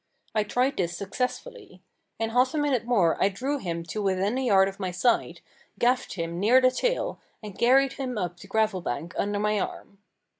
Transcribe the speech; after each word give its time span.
I 0.33 0.41
tried 0.43 0.77
this 0.77 0.97
successfully. 0.97 1.79
In 2.17 2.31
half 2.31 2.55
a 2.55 2.57
minute 2.57 2.85
more 2.85 3.23
I 3.23 3.29
drew 3.29 3.59
him 3.59 3.83
to 3.83 4.01
within 4.01 4.35
a 4.39 4.47
yard 4.47 4.67
of 4.67 4.79
my 4.79 4.89
side, 4.89 5.41
gaffed 5.77 6.13
him 6.13 6.39
near 6.39 6.59
the 6.59 6.71
tail, 6.71 7.19
and 7.43 7.55
carried 7.55 7.93
him 7.93 8.17
up 8.17 8.39
the 8.39 8.47
gravel 8.47 8.81
bank 8.81 9.13
under 9.15 9.37
my 9.37 9.59
arm. 9.59 9.99